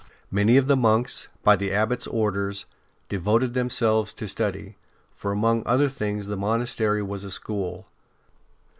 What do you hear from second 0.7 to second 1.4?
monks,